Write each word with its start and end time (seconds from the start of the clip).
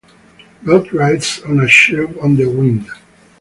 God 0.65 0.91
rides 0.93 1.41
on 1.45 1.59
a 1.59 1.67
cherub 1.67 2.17
on 2.23 2.35
the 2.35 2.47
wind. 2.47 2.87